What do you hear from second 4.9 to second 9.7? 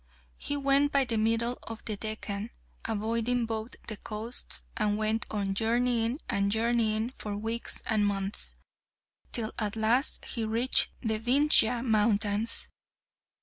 went on journeying and journeying for weeks and months, till